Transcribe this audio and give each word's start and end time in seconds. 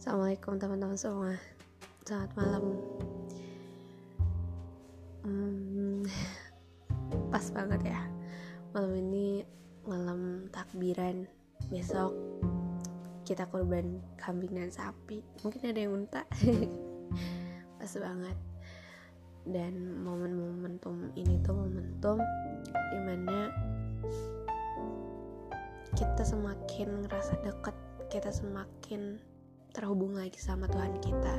Assalamualaikum 0.00 0.56
teman-teman 0.56 0.96
semua. 0.96 1.36
Selamat 2.08 2.32
malam. 2.32 2.64
Hmm, 5.20 6.00
Pas 7.28 7.44
banget 7.52 7.92
ya. 7.92 8.08
Malam 8.72 8.96
ini 8.96 9.44
malam 9.84 10.48
takbiran. 10.48 11.28
Besok 11.68 12.16
kita 13.28 13.44
korban 13.52 14.00
kambing 14.16 14.56
dan 14.56 14.72
sapi. 14.72 15.20
Mungkin 15.44 15.68
ada 15.68 15.80
yang 15.84 15.92
unta 15.92 16.24
Pas 17.76 17.92
banget. 17.92 18.40
Dan 19.44 20.00
momen-momentum 20.00 21.12
ini 21.12 21.44
tuh 21.44 21.52
momentum 21.52 22.16
Di 22.72 22.98
mana 23.04 23.52
kita 25.92 26.24
semakin 26.24 27.04
ngerasa 27.04 27.36
deket 27.44 27.76
kita 28.08 28.32
semakin 28.32 29.20
terhubung 29.70 30.18
lagi 30.18 30.36
sama 30.42 30.66
Tuhan 30.66 30.98
kita 30.98 31.34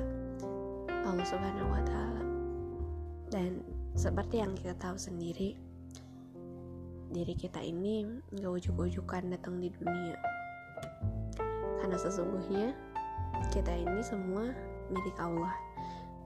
Allah 1.03 1.27
Subhanahu 1.27 1.67
wa 1.67 1.83
taala. 1.83 2.23
Dan 3.27 3.59
seperti 3.95 4.39
yang 4.39 4.55
kita 4.55 4.71
tahu 4.79 4.95
sendiri, 4.95 5.59
diri 7.11 7.35
kita 7.35 7.59
ini 7.59 8.07
gak 8.39 8.51
ujuk-ujukan 8.63 9.35
datang 9.35 9.59
di 9.59 9.67
dunia. 9.75 10.15
Karena 11.83 11.97
sesungguhnya 11.99 12.71
kita 13.51 13.75
ini 13.75 13.99
semua 13.99 14.55
milik 14.87 15.17
Allah 15.19 15.51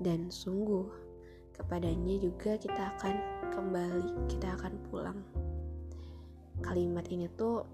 dan 0.02 0.30
sungguh 0.30 0.86
kepadanya 1.58 2.22
juga 2.22 2.60
kita 2.60 2.94
akan 2.98 3.16
kembali, 3.50 4.30
kita 4.30 4.54
akan 4.62 4.74
pulang. 4.92 5.20
Kalimat 6.62 7.10
ini 7.10 7.26
tuh 7.34 7.66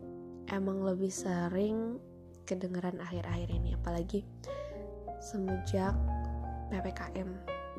emang 0.48 0.86
lebih 0.86 1.12
sering 1.12 2.00
kedengeran 2.46 3.00
akhir-akhir 3.00 3.50
ini 3.52 3.76
apalagi 3.78 4.26
semenjak 5.22 5.94
PPKM 6.74 7.30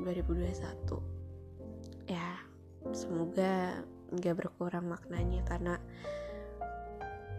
2021 0.03 2.11
ya 2.11 2.39
semoga 2.91 3.83
nggak 4.13 4.37
berkurang 4.37 4.91
maknanya 4.91 5.41
karena 5.49 5.75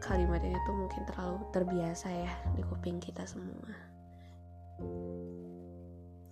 kalimat 0.04 0.44
ini 0.44 0.60
tuh 0.68 0.76
mungkin 0.76 1.08
terlalu 1.08 1.40
terbiasa 1.56 2.12
ya 2.12 2.32
di 2.60 2.62
kuping 2.68 3.00
kita 3.00 3.24
semua. 3.24 3.72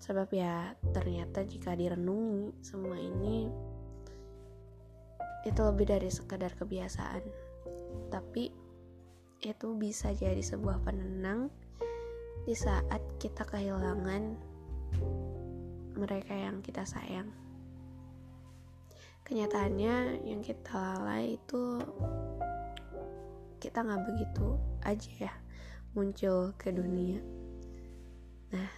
Sebab 0.04 0.28
ya 0.36 0.76
ternyata 0.92 1.48
jika 1.48 1.72
direnungi 1.72 2.60
semua 2.60 3.00
ini 3.00 3.48
itu 5.48 5.62
lebih 5.64 5.88
dari 5.88 6.12
sekadar 6.12 6.52
kebiasaan. 6.60 7.24
Tapi 8.12 8.52
itu 9.42 9.74
bisa 9.74 10.14
jadi 10.14 10.40
sebuah 10.40 10.86
penenang 10.86 11.50
di 12.46 12.54
saat 12.54 13.02
kita 13.18 13.42
kehilangan 13.46 14.38
mereka 15.98 16.34
yang 16.34 16.62
kita 16.62 16.86
sayang. 16.86 17.30
Kenyataannya 19.26 20.26
yang 20.26 20.42
kita 20.42 20.74
lalai 20.74 21.38
itu 21.38 21.82
kita 23.62 23.86
nggak 23.86 24.04
begitu 24.10 24.58
aja 24.82 25.12
ya 25.30 25.34
muncul 25.94 26.54
ke 26.58 26.74
dunia. 26.74 27.22
Nah, 28.52 28.72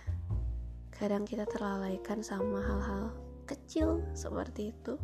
kadang 0.92 1.23
kita 1.23 1.48
terlalaikan 1.48 2.20
sama 2.20 2.59
hal-hal 2.61 3.16
kecil 3.48 4.03
seperti 4.16 4.72
itu 4.75 4.95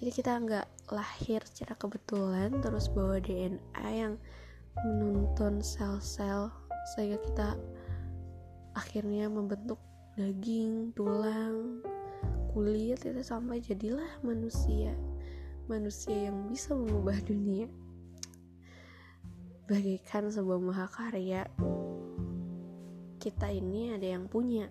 jadi 0.00 0.10
kita 0.16 0.32
nggak 0.40 0.66
lahir 0.88 1.44
secara 1.44 1.76
kebetulan 1.76 2.56
terus 2.64 2.88
bawa 2.88 3.20
DNA 3.20 3.88
yang 3.92 4.16
menuntun 4.80 5.60
sel-sel 5.60 6.48
sehingga 6.96 7.20
kita 7.20 7.48
akhirnya 8.72 9.28
membentuk 9.28 9.76
daging, 10.16 10.96
tulang, 10.96 11.84
kulit 12.56 12.98
itu 13.04 13.20
sampai 13.20 13.60
jadilah 13.60 14.08
manusia. 14.24 14.96
Manusia 15.68 16.32
yang 16.32 16.50
bisa 16.50 16.74
mengubah 16.74 17.20
dunia. 17.22 17.68
Bagaikan 19.70 20.32
sebuah 20.32 20.58
mahakarya 20.58 21.46
kita 23.20 23.52
ini 23.52 23.94
ada 23.94 24.16
yang 24.16 24.26
punya 24.26 24.66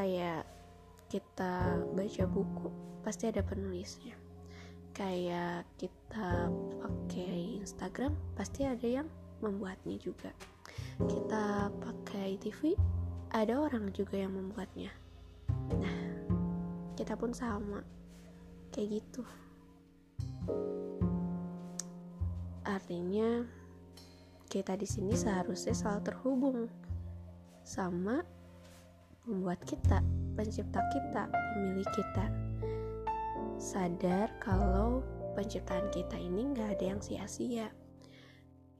kayak 0.00 0.48
kita 1.12 1.76
baca 1.92 2.24
buku 2.24 2.72
pasti 3.04 3.28
ada 3.28 3.44
penulisnya. 3.44 4.16
Kayak 4.96 5.68
kita 5.76 6.48
pakai 6.80 7.60
Instagram 7.60 8.16
pasti 8.32 8.64
ada 8.64 8.88
yang 8.88 9.04
membuatnya 9.44 10.00
juga. 10.00 10.32
Kita 11.04 11.68
pakai 11.68 12.40
TV 12.40 12.72
ada 13.28 13.60
orang 13.60 13.92
juga 13.92 14.16
yang 14.16 14.32
membuatnya. 14.32 14.88
Nah 15.76 16.00
kita 16.96 17.12
pun 17.20 17.36
sama. 17.36 17.84
Kayak 18.72 19.04
gitu. 19.04 19.22
Artinya 22.64 23.44
kita 24.48 24.80
di 24.80 24.88
sini 24.88 25.12
seharusnya 25.12 25.76
selalu 25.76 26.00
terhubung 26.08 26.58
sama 27.68 28.39
membuat 29.30 29.62
kita, 29.62 30.02
pencipta 30.34 30.82
kita, 30.90 31.30
pemilik 31.30 31.86
kita. 31.94 32.26
Sadar 33.62 34.26
kalau 34.42 35.06
penciptaan 35.38 35.86
kita 35.94 36.18
ini 36.18 36.50
nggak 36.50 36.74
ada 36.74 36.84
yang 36.90 37.00
sia-sia. 37.00 37.70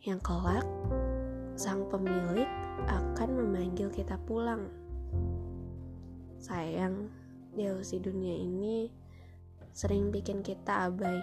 Yang 0.03 0.21
kelak, 0.27 0.67
sang 1.55 1.87
pemilik 1.87 2.51
akan 2.91 3.31
memanggil 3.31 3.95
kita 3.95 4.19
pulang. 4.27 4.67
Sayang, 6.43 7.07
delusi 7.55 8.03
dunia 8.03 8.35
ini 8.35 8.91
sering 9.71 10.11
bikin 10.11 10.43
kita 10.43 10.91
abai. 10.91 11.23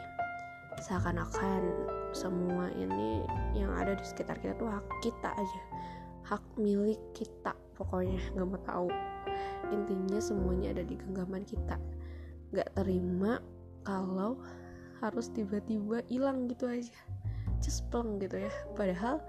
Seakan-akan 0.77 1.67
semua 2.15 2.71
ini 2.77 3.25
yang 3.57 3.73
ada 3.75 3.97
di 3.97 4.05
sekitar 4.07 4.39
kita 4.39 4.55
tuh 4.55 4.71
hak 4.71 4.88
kita 5.03 5.35
aja. 5.35 5.61
Hak 6.23 6.44
milik 6.55 7.01
kita 7.17 7.57
pokoknya 7.73 8.21
nggak 8.38 8.45
mau 8.45 8.61
tahu 8.61 8.89
intinya 9.72 10.19
semuanya 10.22 10.72
ada 10.75 10.83
di 10.83 10.95
genggaman 10.95 11.44
kita. 11.44 11.75
Nggak 12.51 12.69
terima 12.79 13.44
kalau 13.83 14.39
harus 15.03 15.29
tiba-tiba 15.31 16.01
hilang 16.07 16.47
gitu 16.50 16.67
aja. 16.67 16.95
Cespleng 17.59 18.22
gitu 18.22 18.39
ya. 18.41 18.53
Padahal 18.73 19.22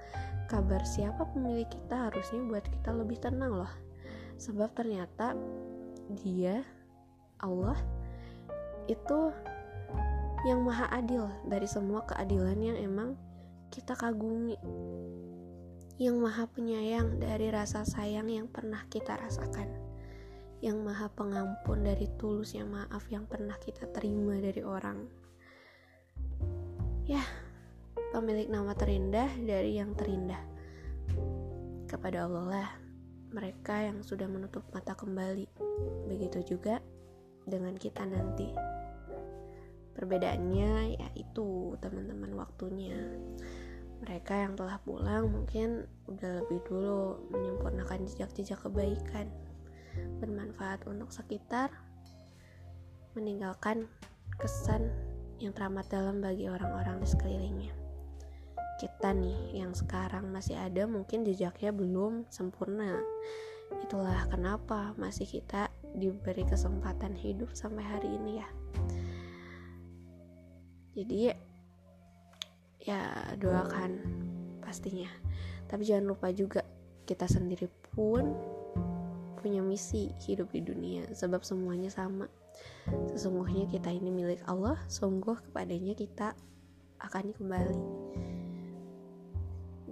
kabar 0.48 0.80
siapa 0.84 1.28
pemilik 1.34 1.66
kita 1.68 2.10
harusnya 2.10 2.40
buat 2.46 2.64
kita 2.66 2.90
lebih 2.94 3.18
tenang 3.20 3.64
loh. 3.64 3.72
Sebab 4.38 4.70
ternyata 4.74 5.34
dia 6.22 6.62
Allah 7.42 7.76
itu 8.86 9.34
yang 10.46 10.62
maha 10.62 10.86
adil 10.94 11.26
dari 11.50 11.66
semua 11.66 12.06
keadilan 12.06 12.58
yang 12.62 12.78
emang 12.78 13.18
kita 13.74 13.98
kagumi. 13.98 14.54
Yang 15.98 16.16
maha 16.22 16.46
penyayang 16.46 17.18
dari 17.18 17.50
rasa 17.50 17.82
sayang 17.82 18.30
yang 18.30 18.46
pernah 18.46 18.86
kita 18.86 19.18
rasakan 19.18 19.87
yang 20.58 20.82
maha 20.82 21.06
pengampun 21.14 21.86
dari 21.86 22.10
tulusnya 22.18 22.66
maaf 22.66 23.06
yang 23.14 23.30
pernah 23.30 23.54
kita 23.62 23.86
terima 23.94 24.34
dari 24.42 24.62
orang. 24.66 24.98
Ya 27.06 27.22
pemilik 28.10 28.50
nama 28.50 28.74
terindah 28.74 29.30
dari 29.38 29.78
yang 29.78 29.94
terindah. 29.94 30.42
Kepada 31.86 32.26
Allah 32.26 32.44
lah 32.50 32.68
mereka 33.30 33.86
yang 33.86 34.02
sudah 34.02 34.26
menutup 34.26 34.66
mata 34.74 34.98
kembali. 34.98 35.46
Begitu 36.10 36.56
juga 36.56 36.82
dengan 37.46 37.78
kita 37.78 38.02
nanti. 38.02 38.50
Perbedaannya 39.94 40.98
yaitu 40.98 41.78
teman-teman 41.78 42.34
waktunya. 42.34 42.98
Mereka 43.98 44.34
yang 44.46 44.54
telah 44.54 44.78
pulang 44.82 45.30
mungkin 45.30 45.86
udah 46.06 46.42
lebih 46.42 46.62
dulu 46.66 47.18
menyempurnakan 47.34 48.06
jejak-jejak 48.06 48.62
kebaikan 48.62 49.26
bermanfaat 50.18 50.84
untuk 50.86 51.10
sekitar 51.14 51.70
meninggalkan 53.18 53.90
kesan 54.38 54.90
yang 55.38 55.54
teramat 55.54 55.86
dalam 55.90 56.22
bagi 56.22 56.50
orang-orang 56.50 57.02
di 57.02 57.06
sekelilingnya. 57.06 57.72
Kita 58.78 59.10
nih 59.10 59.58
yang 59.58 59.74
sekarang 59.74 60.30
masih 60.30 60.54
ada 60.54 60.86
mungkin 60.86 61.26
jejaknya 61.26 61.74
belum 61.74 62.30
sempurna. 62.30 62.98
Itulah 63.82 64.30
kenapa 64.30 64.94
masih 64.94 65.26
kita 65.26 65.70
diberi 65.98 66.46
kesempatan 66.46 67.18
hidup 67.18 67.50
sampai 67.58 67.82
hari 67.82 68.08
ini 68.14 68.32
ya. 68.38 68.48
Jadi 70.94 71.18
ya 72.86 73.02
doakan 73.38 73.90
pastinya. 74.62 75.10
Tapi 75.66 75.82
jangan 75.82 76.14
lupa 76.14 76.30
juga 76.30 76.62
kita 77.04 77.26
sendiri 77.26 77.66
pun 77.94 78.34
punya 79.38 79.62
misi 79.62 80.12
hidup 80.26 80.50
di 80.52 80.60
dunia 80.62 81.06
sebab 81.14 81.46
semuanya 81.46 81.88
sama. 81.88 82.26
Sesungguhnya 83.14 83.70
kita 83.70 83.88
ini 83.88 84.10
milik 84.10 84.42
Allah 84.50 84.76
sungguh 84.90 85.38
kepadanya 85.50 85.94
kita 85.94 86.34
akan 86.98 87.30
kembali. 87.34 87.82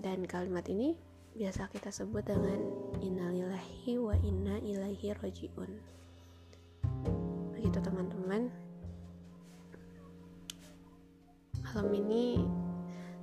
Dan 0.03 0.27
kalimat 0.27 0.67
ini 0.67 0.99
biasa 1.37 1.69
kita 1.71 1.93
sebut 1.93 2.25
dengan 2.25 2.59
innalillahi 3.05 4.01
wa 4.01 4.17
inna 4.25 4.57
ilaihi 4.63 5.13
rojiun 5.19 5.97
begitu 7.57 7.83
teman-teman. 7.83 8.49
Malam 11.67 11.89
ini 11.93 12.41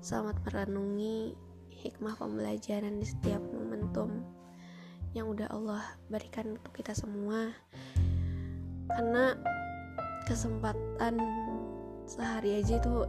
selamat 0.04 0.36
merenungi 0.46 1.34
hikmah 1.72 2.14
pembelajaran 2.20 3.00
di 3.00 3.08
setiap 3.08 3.42
momentum 3.56 4.22
yang 5.14 5.30
udah 5.30 5.50
Allah 5.54 5.86
berikan 6.10 6.58
untuk 6.58 6.74
kita 6.74 6.98
semua. 6.98 7.54
Karena 8.90 9.38
kesempatan 10.26 11.22
sehari 12.10 12.60
aja 12.60 12.82
itu 12.82 13.06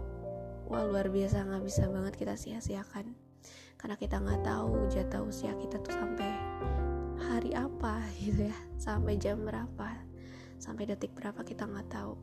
wah 0.68 0.84
luar 0.84 1.08
biasa. 1.08 1.44
Nggak 1.44 1.64
bisa 1.64 1.88
banget 1.88 2.14
kita 2.20 2.34
sia-siakan. 2.36 3.16
Karena 3.80 3.96
kita 3.96 4.20
nggak 4.20 4.44
tahu 4.44 4.88
jatah 4.88 5.20
usia 5.24 5.52
kita 5.60 5.80
tuh 5.80 5.92
sampai 5.92 6.30
hari 7.32 7.56
apa 7.56 8.04
gitu 8.22 8.52
ya. 8.52 8.58
Sampai 8.76 9.16
jam 9.16 9.40
berapa 9.44 10.14
sampai 10.64 10.88
detik 10.88 11.12
berapa 11.12 11.44
kita 11.44 11.68
nggak 11.68 11.92
tahu. 11.92 12.16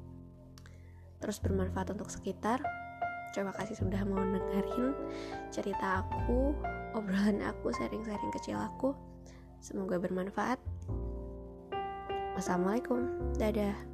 Terus 1.21 1.37
bermanfaat 1.37 1.93
untuk 1.93 2.09
sekitar. 2.09 2.57
Terima 3.31 3.53
kasih 3.55 3.79
sudah 3.79 4.03
mau 4.03 4.19
dengerin 4.19 4.91
cerita 5.53 6.03
aku 6.03 6.51
obrolan 6.91 7.39
aku 7.39 7.71
sharing-sharing 7.71 8.33
kecil 8.35 8.59
aku 8.59 8.91
semoga 9.61 10.01
bermanfaat. 10.01 10.57
Wassalamualaikum. 12.35 13.05
Dadah 13.37 13.90